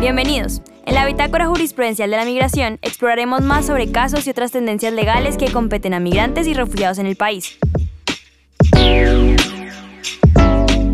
[0.00, 0.62] Bienvenidos.
[0.86, 5.36] En la Bitácora Jurisprudencial de la Migración exploraremos más sobre casos y otras tendencias legales
[5.36, 7.58] que competen a migrantes y refugiados en el país.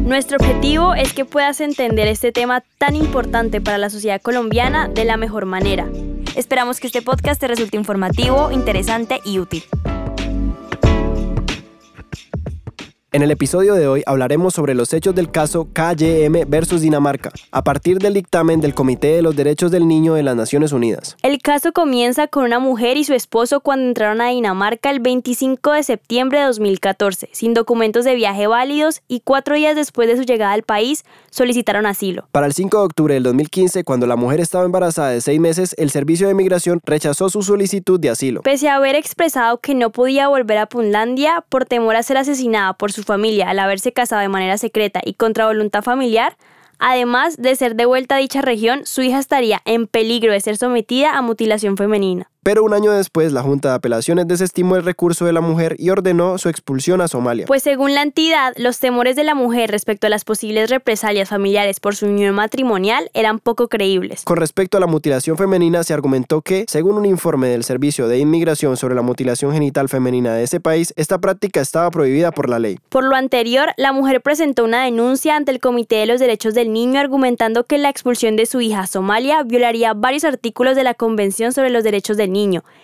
[0.06, 5.04] Nuestro objetivo es que puedas entender este tema tan importante para la sociedad colombiana de
[5.04, 5.86] la mejor manera.
[6.34, 9.64] Esperamos que este podcast te resulte informativo, interesante y útil.
[13.14, 17.62] En el episodio de hoy hablaremos sobre los hechos del caso KYM versus Dinamarca, a
[17.62, 21.16] partir del dictamen del Comité de los Derechos del Niño de las Naciones Unidas.
[21.22, 25.74] El caso comienza con una mujer y su esposo cuando entraron a Dinamarca el 25
[25.74, 30.24] de septiembre de 2014, sin documentos de viaje válidos y cuatro días después de su
[30.24, 32.26] llegada al país solicitaron asilo.
[32.32, 35.76] Para el 5 de octubre del 2015, cuando la mujer estaba embarazada de seis meses,
[35.78, 38.42] el Servicio de Migración rechazó su solicitud de asilo.
[38.42, 42.72] Pese a haber expresado que no podía volver a Punlandia por temor a ser asesinada
[42.72, 46.36] por su familia al haberse casado de manera secreta y contra voluntad familiar,
[46.78, 51.16] además de ser devuelta a dicha región, su hija estaría en peligro de ser sometida
[51.16, 55.32] a mutilación femenina pero un año después la Junta de Apelaciones desestimó el recurso de
[55.32, 57.46] la mujer y ordenó su expulsión a Somalia.
[57.46, 61.80] Pues según la entidad, los temores de la mujer respecto a las posibles represalias familiares
[61.80, 64.24] por su unión matrimonial eran poco creíbles.
[64.24, 68.18] Con respecto a la mutilación femenina, se argumentó que, según un informe del Servicio de
[68.18, 72.58] Inmigración sobre la mutilación genital femenina de ese país, esta práctica estaba prohibida por la
[72.58, 72.78] ley.
[72.90, 76.74] Por lo anterior, la mujer presentó una denuncia ante el Comité de los Derechos del
[76.74, 80.92] Niño argumentando que la expulsión de su hija a Somalia violaría varios artículos de la
[80.92, 82.33] Convención sobre los Derechos del niño,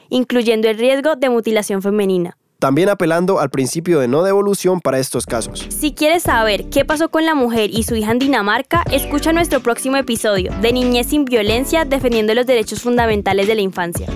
[0.08, 2.36] incluyendo el riesgo de mutilación femenina.
[2.60, 5.66] También apelando al principio de no devolución para estos casos.
[5.70, 9.60] Si quieres saber qué pasó con la mujer y su hija en Dinamarca, escucha nuestro
[9.60, 14.06] próximo episodio de Niñez sin Violencia defendiendo los derechos fundamentales de la infancia.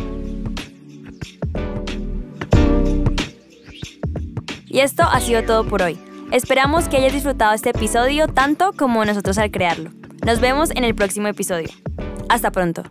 [4.67, 5.99] Y esto ha sido todo por hoy.
[6.31, 9.91] Esperamos que hayas disfrutado este episodio tanto como nosotros al crearlo.
[10.27, 11.69] Nos vemos en el próximo episodio.
[12.29, 12.83] Hasta pronto.